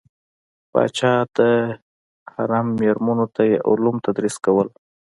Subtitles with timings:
[0.71, 1.39] پاچا د
[2.33, 4.67] حرم میرمنو ته یې علوم تدریس کول.